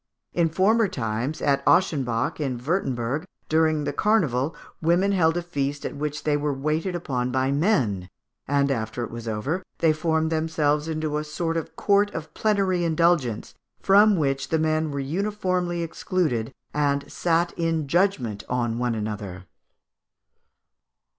[0.33, 5.95] In former times, at Ochsenbach, in Wurtemberg, during the carnival, women held a feast at
[5.95, 8.09] which they were waited upon by men,
[8.47, 12.83] and, after it was over, they formed themselves into a sort of court of plenary
[12.83, 19.45] indulgence, from which the men were uniformly excluded, and sat in judgment on one another.